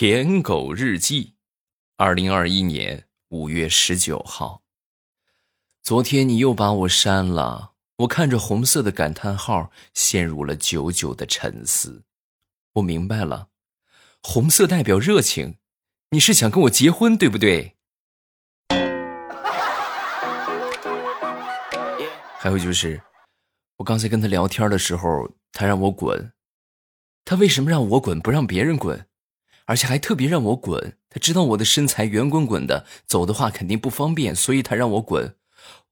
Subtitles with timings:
[0.00, 1.34] 舔狗日记，
[1.98, 4.62] 二零二一年五月十九号。
[5.82, 12.04] 昨天你又把我删了，我看着红色的感叹号，陷入了久久的沉思。
[12.72, 13.48] 我明白了，
[14.22, 15.58] 红色代表热情，
[16.12, 17.76] 你是想跟我结婚，对不对？
[22.38, 23.02] 还有就是，
[23.76, 26.32] 我刚才跟他聊天的时候，他让我滚，
[27.26, 29.06] 他为什么让我滚，不让别人滚？
[29.70, 35.36] 而且还特别让我滚，他知道我的身材圆滚滚的，走的话肯定不方便，所以他让我滚。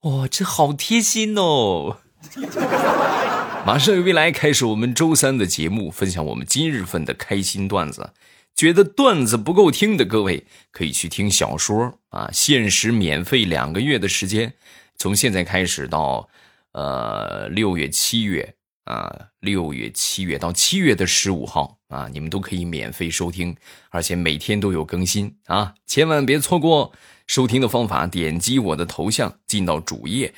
[0.00, 1.98] 哇，这好贴心哦！
[3.64, 8.10] 马上有未来开始我们周三的节目，分享我们今日份的开心段子。
[8.56, 14.54] 觉得段子不够听的各位，可以去听小说啊，限时免费两个月的时间，
[14.96, 16.28] 从现在开始到
[16.72, 18.56] 呃六月七月。
[18.84, 23.56] 啊，六月、七月到七月的十五号啊，你们都可以免费收听，
[23.90, 26.92] 而且每天都有更新啊，千万别错过。
[27.26, 30.32] 收听的方法，点击我的头像进到主页，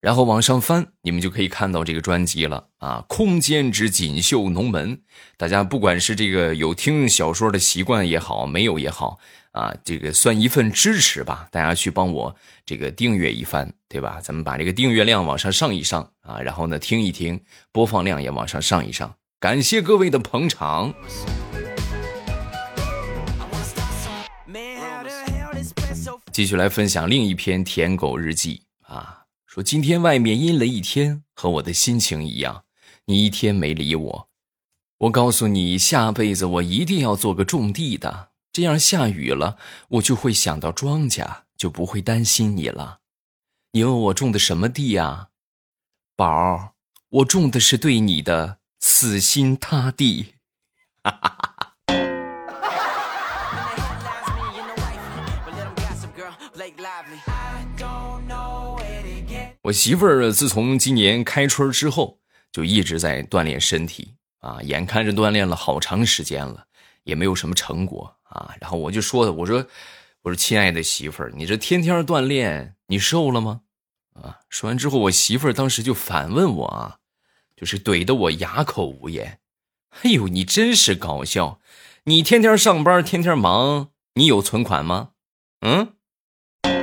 [0.00, 3.04] 然后往上翻，你们就可以看到这个专辑了啊。
[3.08, 5.02] 空间之锦绣龙门，
[5.36, 9.18] 大家不管是这个有听小说的习惯也好，没有也好。
[9.52, 14.20] 啊，这个算一份支持吧，大家去帮我这个订阅一番，对吧？
[14.20, 17.40] 咱们把这个订阅量往上上一上啊，然后呢，听一听，
[17.72, 20.94] 播放量也往上上一上，感谢各位的捧场。
[26.32, 32.64] 继续来分享另一篇舔狗日记啊，说今天外面阴了一天，和我的心情一样，
[33.04, 34.28] 你一天没理我，
[34.98, 38.30] 我告诉你，下辈子我一定要做个种地的。
[38.52, 43.00] 这样下雨了，我就会想到庄稼，就不会担心你了。
[43.72, 45.28] 你问我种的什么地呀，
[46.16, 46.72] 宝儿？
[47.10, 50.34] 我种的是对你的死心塌地。
[59.62, 62.20] 我媳妇儿自从今年开春之后，
[62.52, 66.66] 就一直在锻炼身体啊，眼看着锻炼了好长时间了，
[67.02, 68.16] 也没有什么成果。
[68.24, 69.64] 啊，然后我就说的，我说，
[70.22, 73.62] 我说，亲爱的媳妇儿，你这天天锻炼，你瘦了吗？
[74.14, 76.98] 啊，说完之后，我媳妇儿当时就反问我啊，
[77.56, 79.40] 就是怼得我哑口无言。
[80.02, 81.58] 哎呦，你真是搞笑！
[82.04, 85.10] 你天天上班，天天忙，你有存款吗？
[85.62, 85.94] 嗯？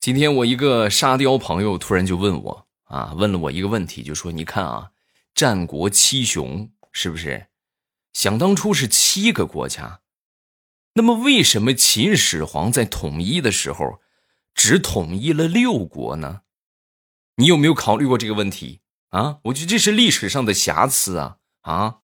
[0.00, 2.66] 今天我一个沙雕朋友突然就问我。
[2.84, 4.90] 啊，问了我一个问题，就说：“你看啊，
[5.32, 7.46] 战国七雄是不是？
[8.12, 10.00] 想当初是七个国家，
[10.94, 14.00] 那么为什么秦始皇在统一的时候
[14.54, 16.42] 只统一了六国呢？
[17.36, 18.80] 你有没有考虑过这个问题
[19.10, 19.38] 啊？
[19.44, 21.36] 我觉得这是历史上的瑕疵啊！
[21.62, 21.96] 啊！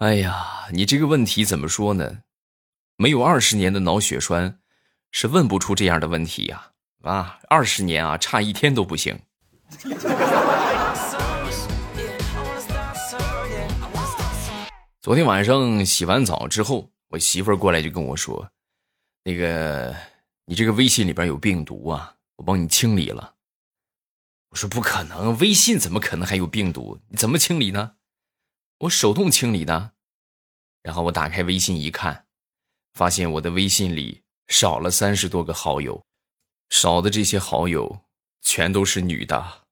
[0.00, 2.18] 哎呀，你这个问题怎么说呢？
[2.96, 4.60] 没有二十年的脑血栓。”
[5.10, 6.72] 是问不出这样的问题呀！
[7.02, 9.18] 啊，二十年啊，差一天都不行。
[15.08, 18.52] 昨天晚上洗完澡之后，我媳妇儿过来就跟我说
[19.24, 19.96] ：“那个，
[20.44, 23.36] 你这个微信里边有病毒啊，我帮你清理了。”
[24.52, 27.00] 我说：“不可能，微信怎么可能还有病毒？
[27.08, 27.94] 你怎么清理呢？”
[28.80, 29.92] 我手动清理的。
[30.82, 32.26] 然后我打开微信一看，
[32.92, 34.24] 发现我的微信里。
[34.48, 36.04] 少了三十多个好友，
[36.68, 38.02] 少的这些好友
[38.42, 39.67] 全都是女的。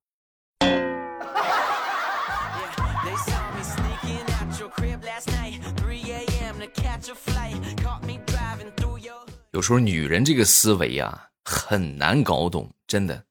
[9.56, 13.24] 有时候女人这个思维啊很难搞懂，真的，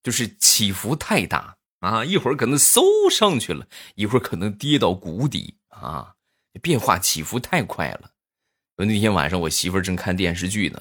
[0.00, 2.04] 就是起伏太大啊！
[2.04, 3.66] 一会儿可能嗖上去了，
[3.96, 6.14] 一会儿可能跌到谷底啊，
[6.62, 8.12] 变化起伏太快了。
[8.76, 10.80] 那天晚上我媳妇正看电视剧呢。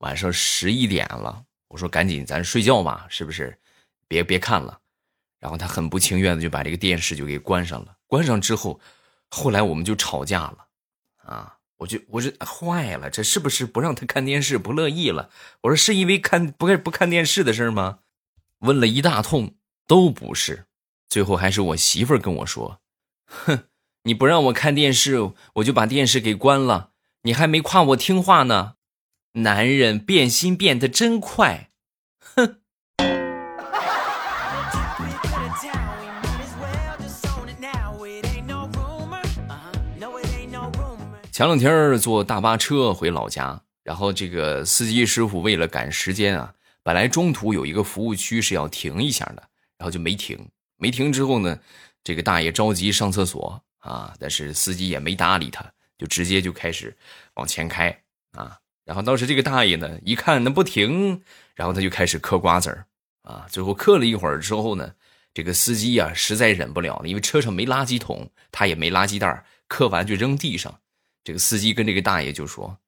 [0.00, 3.58] 晚上十一点了，我说赶紧咱睡觉吧，是不是？
[4.06, 4.78] 别别看了。
[5.38, 7.96] 然后她很不情愿的就把这个电视就给关上了。
[8.06, 8.78] 关上之后，
[9.30, 10.66] 后来我们就吵架了，
[11.24, 15.30] 啊，我就我这坏了，这是不是不让他看电视不乐意了？
[15.62, 17.98] 我说是因为看不看不看电视的事吗？
[18.60, 19.54] 问了一大通
[19.86, 20.66] 都不是，
[21.08, 22.80] 最后还是我媳妇儿跟我说
[23.26, 23.64] ：“哼，
[24.04, 26.90] 你不让我看电视，我就把电视给关了。
[27.22, 28.74] 你还没夸我听话呢。”
[29.34, 31.70] 男人变心变得真快，
[41.42, 46.54] 前两天坐大巴车回老家，然后这个司机师傅为了赶时间啊，
[46.84, 49.42] 本来中途有一个服务区是要停一下的，
[49.76, 50.38] 然后就没停。
[50.76, 51.58] 没停之后呢，
[52.04, 55.68] 这个大爷着急上厕所啊，但是司机也没搭理他，
[55.98, 56.96] 就直接就开始
[57.34, 57.88] 往前开
[58.34, 58.56] 啊。
[58.84, 61.22] 然后当时这个大爷呢，一看那不停，
[61.56, 62.86] 然后他就开始嗑瓜子儿
[63.22, 63.46] 啊。
[63.50, 64.92] 最后嗑了一会儿之后呢，
[65.34, 70.78] 这个司机呀实在忍不了了，因为车上没垃圾桶，他也没垃圾袋，嗑完就扔地上。
[71.24, 72.78] 这个司机跟这个大爷就说：“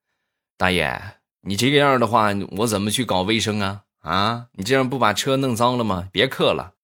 [0.58, 1.00] 大爷，
[1.42, 3.82] 你这个样的话，我怎么去搞卫生啊？
[4.00, 6.08] 啊，你这样不把车弄脏了吗？
[6.10, 6.74] 别嗑了，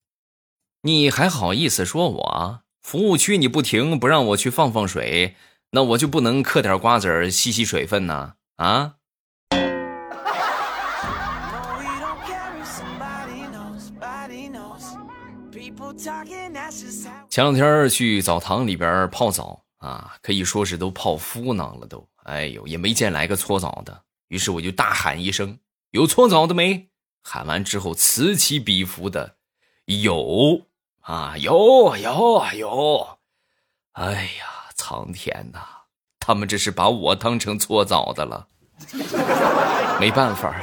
[0.83, 2.61] 你还好意思说我？
[2.83, 5.35] 服务区你不停，不让我去放放水，
[5.73, 8.35] 那我就不能嗑点瓜子吸吸水分呢？
[8.57, 8.95] 啊？”
[17.29, 19.65] 前两天去澡堂里边泡澡。
[19.81, 24.05] 啊，可以说是都泡敷囊了，都，哎呦，也没见来个搓澡的。
[24.29, 25.59] 于是我就大喊一声
[25.93, 26.89] ：“有搓澡的没？”
[27.23, 29.37] 喊完之后，此起彼伏的，
[29.87, 30.67] 有
[31.01, 33.19] 啊，有有啊有。
[33.93, 35.61] 哎呀，苍天呐，
[36.19, 38.49] 他们这是把我当成搓澡的了。
[39.99, 40.63] 没办法，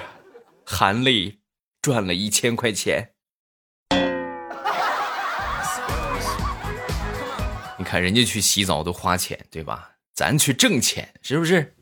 [0.65, 1.39] 含泪
[1.81, 3.13] 赚了一千块钱。
[7.87, 9.91] 看人家去洗澡都花钱，对吧？
[10.13, 11.73] 咱去挣钱，是不是？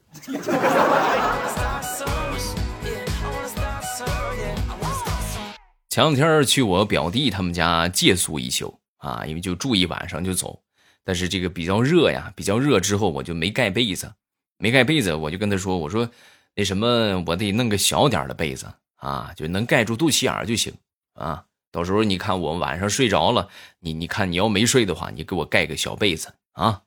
[5.90, 10.62] 前两天去我表弟他们家借宿一宿啊，因为就住一晚上就走。
[11.04, 14.14] 但是这个比较热呀，比较热之后我就没盖被子，
[14.60, 16.08] 没盖被子，我就跟他说：“我说
[16.54, 20.72] 那什么，我得弄个小点的被子啊，就能盖住肚脐眼就行
[21.16, 21.44] 啊。”
[21.76, 23.50] 到时候你看我晚上睡着了，
[23.80, 26.84] 你你看你要没睡的话，你给我盖个小被子啊。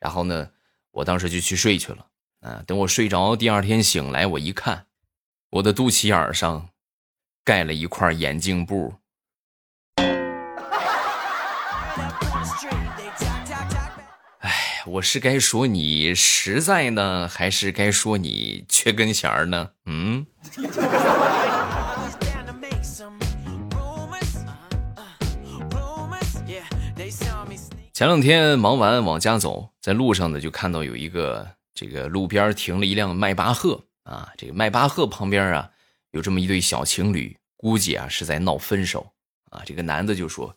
[0.00, 0.48] 然后呢，
[0.92, 2.06] 我当时就去睡去了。
[2.40, 4.86] 啊，等我睡着，第二天醒来，我一看，
[5.50, 6.70] 我的肚脐眼上
[7.44, 8.94] 盖了一块眼镜布。
[14.38, 19.72] 哎，我是该说你实在呢，还是该说你缺根弦呢？
[19.84, 20.26] 嗯。
[27.94, 35.70] 前两天忙完往家走，在路上呢就看到有一个这个路边停了一辆迈巴赫啊，这个迈巴赫旁边啊
[36.10, 39.12] 有这么一对小情侣，估计啊是在闹分手
[39.48, 39.62] 啊。
[39.64, 40.56] 这个男的就说：“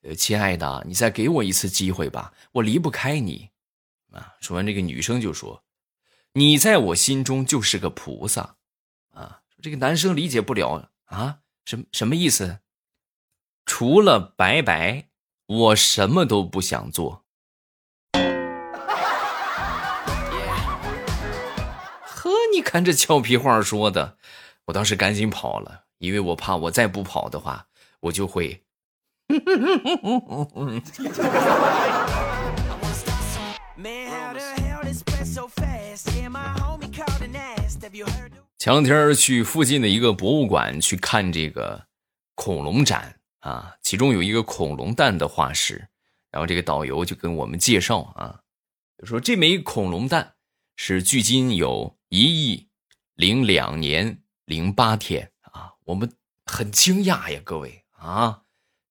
[0.00, 3.50] 呃，亲爱的，你再给我一次机会吧，我离不开你。”
[4.10, 5.62] 啊，说完这个女生就说
[6.32, 8.56] ：“你在我心中就是个菩萨。”
[9.12, 12.60] 啊，这个男生理解不了啊，什么什么意思？
[13.66, 15.09] 除了拜拜。
[15.52, 17.24] 我什么都不想做。
[22.06, 24.16] 呵，你看这俏皮话说的，
[24.66, 27.66] 我当时赶紧跑了，因为我怕我再不跑的话，
[27.98, 28.62] 我就会。
[38.56, 41.86] 前两天去附近的一个博物馆去看这个
[42.36, 43.16] 恐龙展。
[43.40, 45.88] 啊，其中有一个恐龙蛋的化石，
[46.30, 48.40] 然后这个导游就跟我们介绍啊，
[48.98, 50.34] 就说这枚恐龙蛋
[50.76, 52.68] 是距今有一亿
[53.14, 56.12] 零两年零八天啊，我们
[56.44, 58.42] 很惊讶呀，各位啊，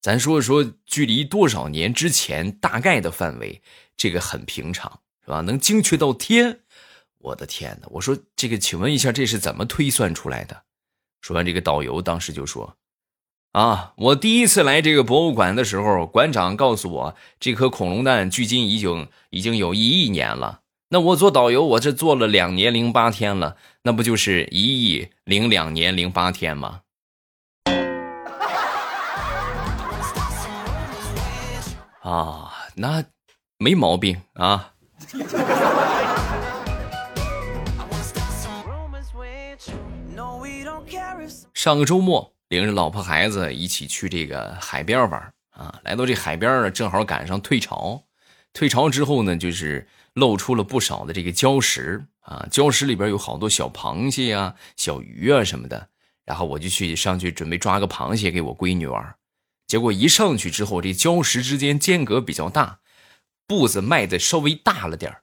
[0.01, 3.61] 咱说说距离多少年之前大概的范围，
[3.95, 5.41] 这个很平常是吧？
[5.41, 6.61] 能精确到天，
[7.19, 7.87] 我的天哪！
[7.91, 10.63] 我说这个，请问一下，这是怎么推算出来的？
[11.21, 12.75] 说完，这个导游当时就说。
[13.53, 13.93] 啊！
[13.97, 20.59] 我第一次来这个博物馆的时候，馆长告诉我，这颗恐龙蛋距今已经已经有一亿年了。
[20.89, 26.81] 那我做导游，我这做了两年零八天了，那不就是一亿零两年零八天吗？
[32.01, 33.03] 啊，那
[33.57, 34.73] 没毛病啊。
[41.53, 42.33] 上个周末。
[42.49, 48.03] 领着老婆孩子一起去这个海边玩啊，来到这海边呢，正好赶上退潮。
[48.53, 55.89] 退潮之后呢，就是露出了不少的这个礁石啊，礁石里边有好多小螃蟹啊、小鱼啊什么的。
[56.25, 59.15] 然后我就去上去准备抓个螃蟹给我闺女玩，
[59.67, 62.79] 结果一上去之后，这礁石之间间隔比较大，
[63.47, 65.15] 步子迈的稍微大了点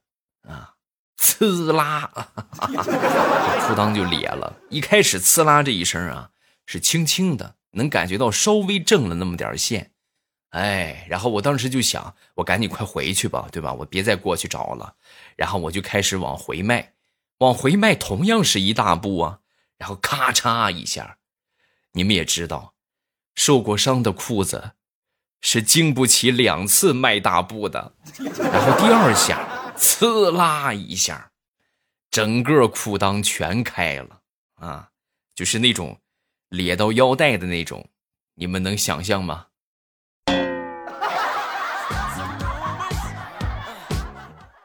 [0.49, 0.75] 啊，
[1.17, 2.11] 呲啦，
[3.67, 4.57] 裤裆就裂了。
[4.69, 6.31] 一开始呲啦这一声啊。
[6.67, 9.93] 是轻轻的，能感觉到稍微正了那么点线，
[10.51, 13.73] 哎，然后我当时就想，我赶紧快回去吧，对吧？
[13.73, 14.97] 我别再过去找了。
[15.37, 16.93] 然后我就开始往回迈，
[17.39, 19.41] 往回迈，同样是一大步啊。
[19.79, 21.19] 然后咔嚓一下，
[21.93, 22.75] 你们也知道，
[23.35, 24.73] 受过伤的裤子
[25.43, 27.93] 是经不起两次迈大步的。
[28.39, 31.31] 然后第二下，呲啦一下，
[32.11, 34.23] 整个裤裆全开了
[34.55, 34.89] 啊，
[35.35, 36.01] 就是那种
[36.57, 37.89] 咧到腰带的那种，
[38.35, 39.47] 你们能想象吗？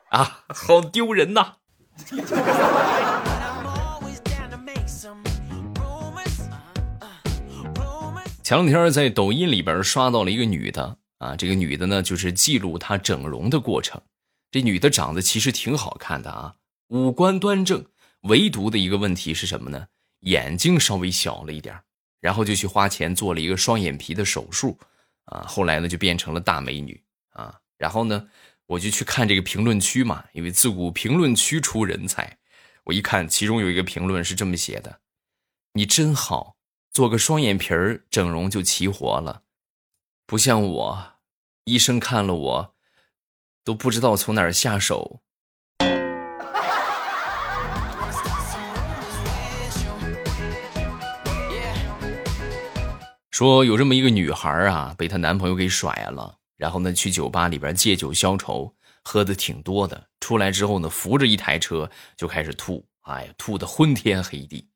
[0.10, 1.56] 啊，好丢人呐！
[8.44, 14.02] 前两天在抖音里边刷到了一个女的啊，这个女的呢就是记录她整容的过程。
[14.50, 16.56] 这女的长得其实挺好看的啊，
[16.90, 17.86] 五官端正，
[18.24, 19.88] 唯独的一个问题是什么呢？
[20.22, 21.80] 眼睛稍微小了一点
[22.20, 24.80] 然后就去花钱做了一个双眼皮的手术
[25.26, 28.28] 啊，后来呢就变成了大美女啊，然后呢。
[28.68, 32.38] 我就去看这个评论区嘛，因为自古评论区出人才。
[32.86, 35.02] 我一看，其中有一个评论是这么写的
[35.76, 36.56] ：“你真好，
[36.90, 39.44] 做个双眼皮儿整容就齐活了，
[40.26, 41.14] 不像我，
[41.66, 42.76] 医生看了我
[43.66, 45.22] 都不知道从哪儿下手。”
[53.42, 56.38] 说有这么一个女孩啊，被她男朋友给甩了。
[56.58, 58.72] 然后呢，去酒吧里边借酒消愁，
[59.04, 60.10] 喝的挺多的。
[60.20, 64.70] 出来之后呢，扶着一台车就开始吐，哎呀，吐的昏天黑地。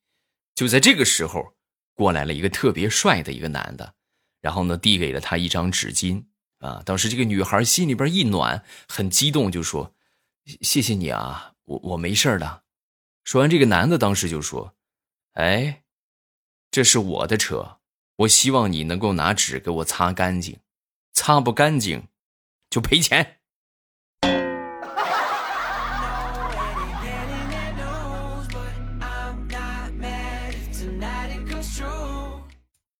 [0.55, 1.53] 就在这个时候，
[1.93, 3.93] 过来了一个特别帅的一个男的，
[4.41, 6.25] 然后呢，递给了他一张纸巾
[6.57, 6.81] 啊。
[6.83, 9.93] 当时这个女孩心里边一暖，很激动，就说
[10.61, 12.63] ：“谢谢你啊，我我没事的。”
[13.25, 14.73] 说完，这个男的当时就说
[15.33, 15.83] ：“哎，
[16.71, 17.77] 这是我的车，
[18.17, 20.59] 我希望你能够拿纸给我擦干净。”
[21.17, 22.09] 擦不干净，
[22.69, 23.39] 就赔钱。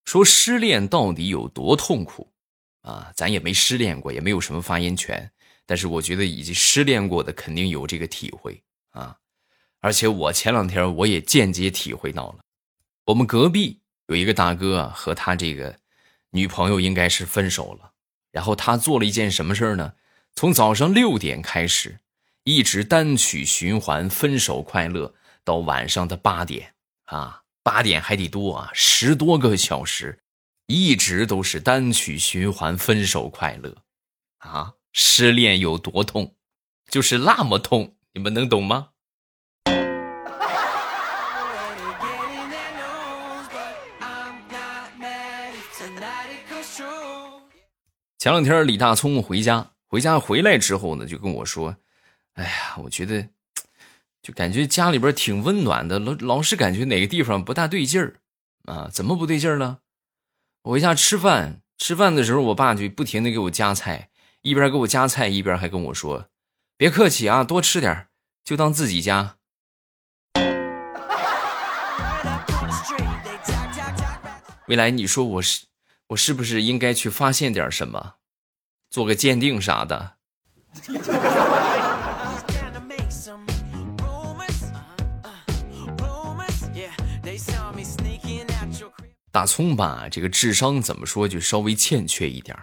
[0.06, 2.32] 说失恋到底有多痛苦
[2.84, 3.12] 啊？
[3.14, 5.30] 咱也没失恋过，也没有什么发言权。
[5.66, 9.18] 但是我觉得，已经失恋过的肯定有这个体会啊。
[9.82, 12.40] 而且我前两天我也间接体会到了。
[13.08, 15.80] 我们隔壁有一个大哥和他这个
[16.32, 17.92] 女朋友应该是分手了。
[18.32, 19.94] 然后他做了一件什么事儿呢？
[20.36, 22.00] 从早上六点开始，
[22.44, 25.08] 一直单曲循环《分手快乐》
[25.44, 26.74] 到晚上的八点
[27.06, 30.20] 啊，八点还得多啊，十多个小时，
[30.68, 33.70] 一直都是单曲循环《分手快乐》
[34.50, 34.74] 啊。
[34.92, 36.36] 失恋有多痛，
[36.90, 38.90] 就是那么痛，你们能懂吗？
[48.26, 51.78] 前两天李大聪回家，回家回来之后呢，就跟我说
[52.34, 53.30] ：“哎呀，我觉得，
[54.24, 58.16] 就感觉家里边挺温暖的，老老是感觉哪个地方不大对劲儿
[58.64, 58.90] 啊？
[58.92, 59.78] 怎么不对劲儿呢？
[60.64, 64.10] 我回家吃饭，吃饭的时候，我爸就不停的给我夹菜，
[64.42, 66.28] 一边给我夹菜，一边还跟我说：
[66.78, 68.08] 别客气啊，多吃点
[68.44, 69.38] 就当自己家。
[74.66, 75.68] 未来，你说我是？”
[76.10, 78.16] 我是不是应该去发现点什么，
[78.92, 80.18] 做个鉴定啥的？
[89.32, 92.56] 大葱吧，这个智商怎么说就稍微欠缺一点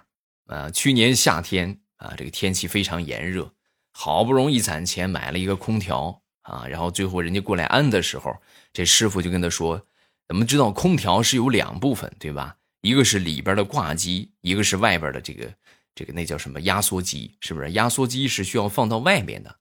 [0.46, 0.70] 啊。
[0.70, 3.52] 去年夏天啊，这个天气非常炎热，
[3.90, 8.34] 好不容易攒钱买了一个空调啊，然后最后人家过来安的时候，
[8.72, 9.84] 这师傅就跟他说
[10.28, 15.50] ：“咱们知道空调是有两部分，对吧？”一个是里边的挂机，一个是外边的这个
[15.94, 17.72] 这个那叫什么压缩机，是不是？
[17.72, 19.56] 压缩机是需要放到外面的，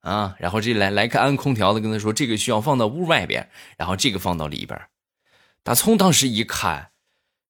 [0.00, 4.80] 啊，然后这来来个安空调的跟他说，这个需要放到屋外边，然后这个放到里边。
[5.62, 6.92] 大葱当时一看，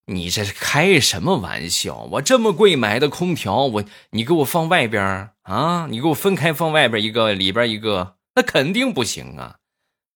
[0.06, 1.98] 你这是开什么玩笑？
[2.12, 5.86] 我这么贵买的空调，我你给我放外边啊？
[5.88, 9.58] 你给我分开放外边一个，里边一个，那肯定不行啊！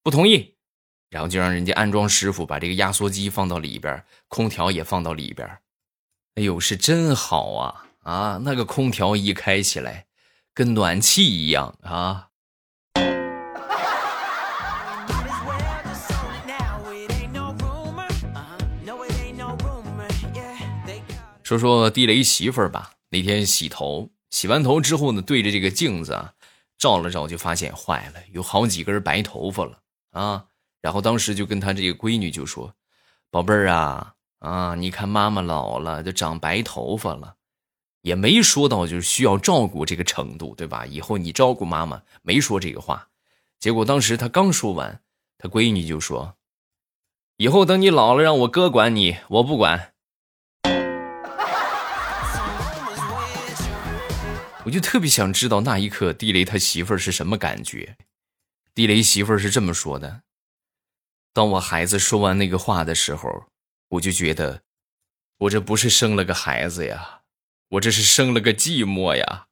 [0.03, 0.56] 不同意。
[1.17, 5.49] 然后就让人家安装师傅把这个压缩机放到里边，空调也放到里边。
[6.35, 7.87] 哎呦，是真好啊！
[8.03, 10.05] 啊，那个空调一开起来，
[10.53, 12.29] 跟暖气一样啊。
[21.43, 22.91] 说说地雷媳妇儿吧。
[23.09, 26.35] 那天洗头，洗完头之后呢，对着这个镜子啊，
[26.77, 29.79] 照了照，就发现坏了，有好几根白头发了
[30.11, 30.45] 啊。
[30.87, 32.73] 然后当时就跟他这个闺女就说
[33.29, 37.35] ：“宝贝儿啊啊，你看妈妈老了，就长白头发了，
[38.03, 40.87] 也没说到就是需要照顾这个程度，对吧？
[40.87, 43.09] 以后你照顾妈妈，没说这个话。
[43.59, 45.01] 结果当时他刚说完，
[45.39, 46.37] 他闺女就说
[47.37, 49.93] ：‘以后等你老了，让我哥管你，我不管。
[54.63, 57.97] 我就特别想知道那一刻地雷他媳妇儿是什么感觉。
[58.73, 60.23] 地雷媳妇儿是这么说的
[61.37, 63.29] ：“当我孩子说完那个话的时候，
[63.91, 64.63] 我就觉得，
[65.41, 67.21] 我这不是生了个孩子呀，
[67.69, 69.45] 我这是生了个寂寞呀。”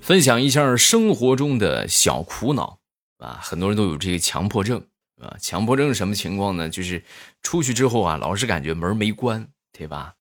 [0.00, 2.78] 分享一下生活中的小苦恼
[3.18, 4.82] 啊，很多人都有这个强迫症。
[5.20, 6.70] 啊，强迫症是什么情况呢？
[6.70, 7.04] 就是
[7.42, 10.14] 出去之后啊，老是感觉门没关，对吧？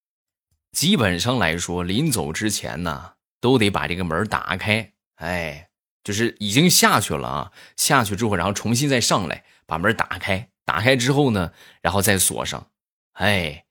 [0.74, 4.92] 基本上来说，临走之前呢，都得把这个门打开。
[5.16, 5.70] 哎，
[6.04, 10.50] 就是已经下去了啊，下去之后，然后重新再上来，把门打开。
[10.66, 12.68] 打开之后呢，然后再锁上。
[13.14, 13.66] 哎，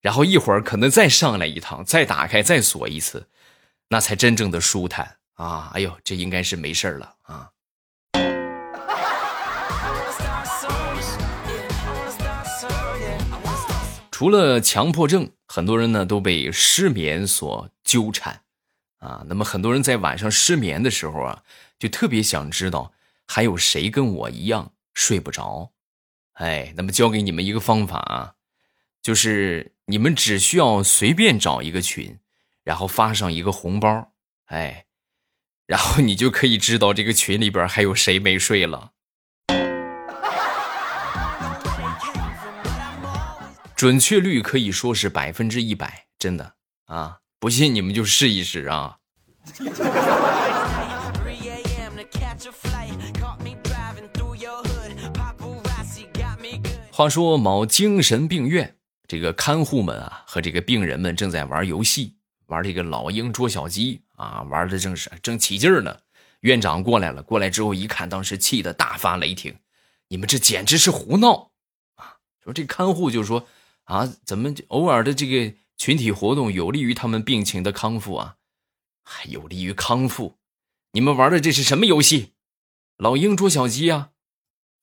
[0.00, 3.28] 然后一会儿可能再上来一趟，再打开，再锁一次，
[3.88, 5.72] 那才真正的舒坦啊！
[5.74, 7.50] 哎呦，这应该是没事了啊。
[14.18, 18.44] 除了强迫症，很多人呢都被失眠所纠缠，
[18.96, 21.42] 啊，那么很多人在晚上失眠的时候啊，
[21.78, 22.94] 就特别想知道
[23.26, 25.72] 还有谁跟我一样睡不着，
[26.32, 28.36] 哎，那么教给你们一个方法啊，
[29.02, 32.18] 就是你们只需要随便找一个群，
[32.64, 34.12] 然后发上一个红包，
[34.46, 34.86] 哎，
[35.66, 38.92] 然后你就可以知道这个群里边还有谁没睡了。
[43.76, 46.54] 准确率可以说是百分之一百，真的
[46.86, 47.18] 啊！
[47.38, 48.96] 不信你们就试一试啊！
[56.90, 62.16] 话说某精神病院，这个看护们啊和这个病人们正在玩游戏，
[62.46, 65.94] 玩这个老鹰捉小鸡啊，玩的正是正起劲儿呢。
[66.40, 69.54] 院长过来了，过来之后一看，当时气得大发雷霆
[70.08, 71.50] ：“你们这简直是胡闹
[71.96, 73.46] 啊！”说这看护就说。
[73.86, 78.36] 啊，怎么偶尔的这个群体活动有利于他们病情的康复啊？
[79.02, 80.38] 还有利于康复？
[80.92, 82.34] 你们玩的这是什么游戏？
[82.96, 84.10] 老鹰捉小鸡啊？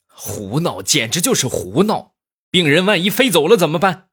[0.08, 2.14] 胡闹，简直就是胡闹！
[2.50, 4.10] 病人万一飞走了怎么办？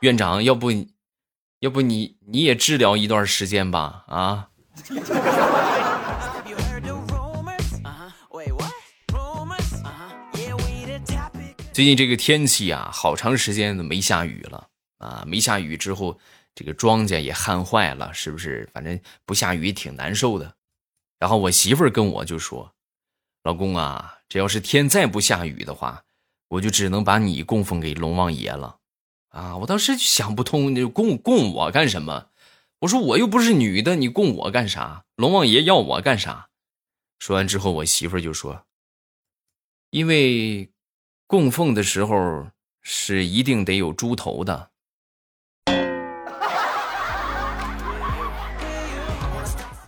[0.00, 0.70] 院长，要不，
[1.60, 4.04] 要不你你也治疗一段时间吧？
[4.08, 4.50] 啊？
[11.80, 15.24] 最近这个天气啊，好长时间都没下雨了啊！
[15.26, 16.20] 没下雨之后，
[16.54, 18.68] 这个庄稼也旱坏了，是不是？
[18.74, 20.56] 反正不下雨挺难受的。
[21.18, 22.74] 然后我媳妇儿跟我就说
[23.44, 26.04] ：“老公啊，这要是天再不下雨的话，
[26.48, 28.76] 我就只能把你供奉给龙王爷了。”
[29.32, 29.56] 啊！
[29.56, 32.26] 我当时就想不通，你供供我干什么？
[32.80, 35.06] 我说我又不是女的，你供我干啥？
[35.16, 36.50] 龙王爷要我干啥？
[37.18, 38.66] 说完之后，我媳妇儿就说
[39.88, 40.69] ：“因为。”
[41.30, 42.48] 供奉的时候
[42.82, 44.70] 是一定得有猪头的，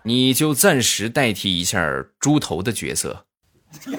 [0.04, 1.84] 你就暂时代替一下
[2.20, 3.26] 猪头的角色。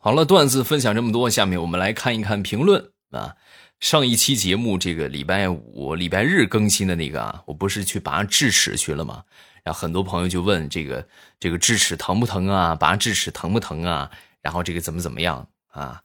[0.00, 3.34] 好了，段子分享这么多，下面我们来看一看评论啊。
[3.80, 9.22] 上一期节目这个礼拜五、礼拜日更新的那个啊，我不是去拔智齿去了吗？
[9.62, 11.06] 然后很多朋友就问这个
[11.38, 12.74] 这个智齿疼不疼啊？
[12.74, 14.10] 拔智齿疼不疼啊？
[14.42, 16.02] 然后这个怎么怎么样啊？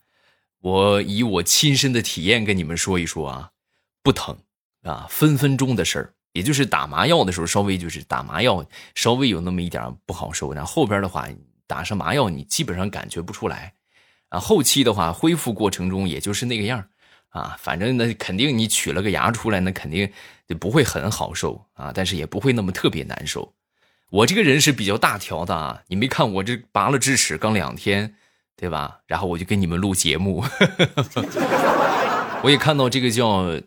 [0.59, 3.51] 我以我亲身的体验跟你们说一说啊，
[4.03, 4.37] 不疼
[4.83, 6.13] 啊，分分钟的事儿。
[6.33, 11.27] 也就是打麻药的时候稍微就是打麻药稍微有那么一点不好受，然后后边的话
[11.67, 13.73] 打上麻药你基本上感觉不出来，
[14.29, 16.83] 啊，后期的话恢复过程中也就是那个样
[17.33, 20.09] 啊，反正那肯定你取了个牙出来，那肯定
[20.47, 23.53] 就不会很好受啊，但是也不会那么特别难受。
[24.11, 28.13] 我这个人是比较大条的啊，你没看我这拔了智齿刚两天，
[28.55, 28.99] 对吧？
[29.07, 30.45] 然后我就给你们录节目。
[32.43, 33.59] 我也看到这个叫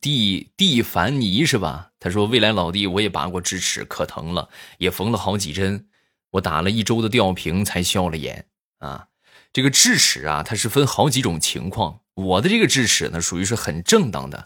[0.00, 1.90] 蒂蒂凡尼是吧？
[2.00, 5.86] 他说未来老弟，我也拔过智齿，可疼了，也缝了好几针，
[6.30, 8.46] 我打了一周的吊瓶才消了炎
[8.78, 9.08] 啊。
[9.52, 12.00] 这个智齿啊，它是分好几种情况。
[12.14, 14.44] 我的这个智齿呢，属于是很正当的，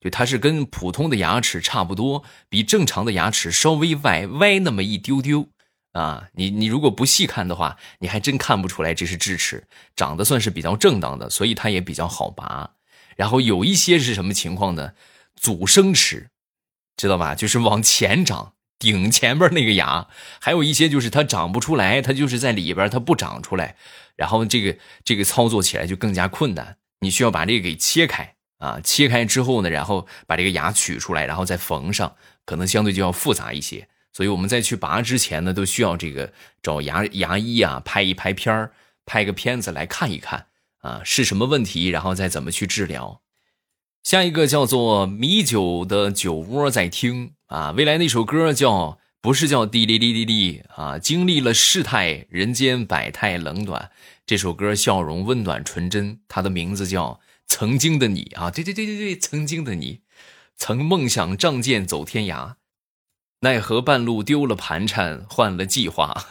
[0.00, 5.48] 就它是跟普通的牙齿差不多，比正常的牙齿稍微歪歪那么一丢丢
[5.92, 6.28] 啊。
[6.34, 12.70] 你你如果不细看的话，你还真看不出来这是智齿，长得算是比较正当的，所以它也比较好拔。
[13.16, 14.92] 然后有一些是什么情况呢？
[15.34, 16.30] 阻生齿，
[16.96, 17.34] 知道吧？
[17.34, 20.08] 就是往前长，顶前边那个牙，
[20.40, 23.76] 还有一些就是它长不出来，它就是在里边它不长出来，
[24.16, 26.76] 然后这个这个操作起来就更加困难。
[27.00, 33.88] 你需要把这个给切开啊，切开之后呢，然后把这个牙取出来，然后再缝上，可能相对就要复杂一些。
[34.12, 38.72] 所以我们在去拔之前呢，都需要这个找牙牙医啊拍一拍片儿，
[39.04, 40.46] 拍个片子来看一看
[40.78, 43.20] 啊是什么问题，然后再怎么去治疗。
[44.06, 53.90] 下一个叫做米酒的酒窝在听啊，未来那首歌叫不是叫滴哩哩哩哩啊，经历了世态人间百态冷暖，
[54.24, 60.02] 这首歌笑容温暖纯真，它的名字叫曾经的你啊，对对对对对，曾经的你，
[60.56, 62.52] 曾梦想仗剑走天涯，
[63.40, 66.24] 奈何半路丢了盘缠换了计划。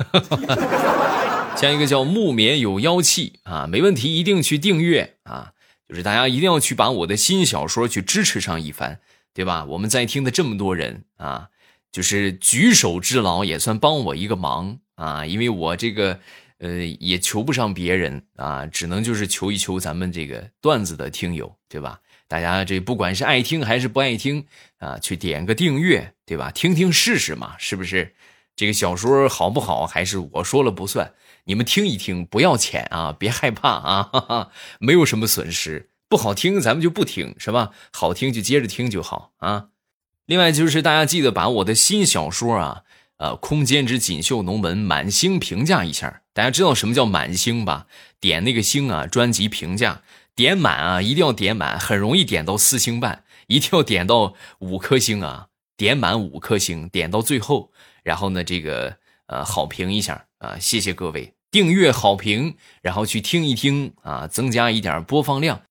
[1.59, 5.51] 下一个叫木棉有妖气啊，没问题，一定去订阅啊。
[5.87, 8.99] 就是大家一定要去把我的新小说去支持上一番，
[9.33, 9.65] 对吧？
[9.65, 11.49] 我们在听的这么多人啊，
[11.91, 16.19] 就是举手之劳也算帮我一个忙啊，因为我这个
[16.57, 21.99] 呃也求不上别人啊，只能就是求一求咱们这个段子的听友，对吧？
[22.27, 26.49] 大家这不管是爱听还是不爱听啊，去点个订阅，对吧？
[26.49, 28.15] 听听试试嘛，是不是？
[28.55, 31.13] 这个小说好不好还是我说了不算。
[31.45, 35.89] 你们听一听，不要钱啊，别害怕啊，哈哈，没有什么损失。
[36.07, 37.71] 不好听，咱们就不听，是吧？
[37.91, 39.67] 好听就接着听就好啊。
[40.25, 42.81] 另外就是大家记得把我的新小说啊，
[43.17, 46.23] 呃，《空间之锦绣龙门》满星评价一下。
[46.33, 47.85] 大家知道什么叫满星吧？
[48.19, 50.01] 点那个星啊，专辑评价
[50.33, 61.34] 点满啊，一定要点满，很容易点到四星半，一定要点到五颗星啊，点满五颗星，点到最后，然后呢，这个呃，好评一下啊，谢谢各位。
[61.55, 65.61] 订阅好评，然后去听一听啊，增加一点播放量。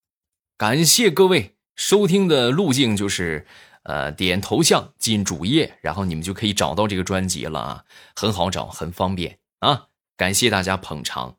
[0.56, 3.46] 感谢各位收听的路径就是，
[3.82, 7.84] 呃，点头像进主页，然后你们就可以找到这个专辑了啊，
[8.16, 9.88] 很好找，很方便啊。
[10.16, 11.36] 感谢大家捧场，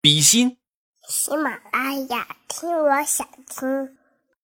[0.00, 0.58] 比心。
[1.08, 3.99] 喜马拉雅听，我想听。